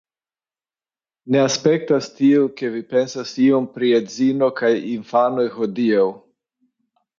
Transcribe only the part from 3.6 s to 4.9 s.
pri edzino kaj